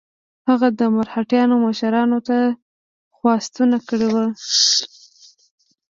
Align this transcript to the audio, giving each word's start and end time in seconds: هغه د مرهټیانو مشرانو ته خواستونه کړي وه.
هغه 0.49 0.67
د 0.79 0.81
مرهټیانو 0.95 1.55
مشرانو 1.65 2.19
ته 2.27 2.37
خواستونه 3.15 3.77
کړي 3.87 4.07
وه. 4.15 4.25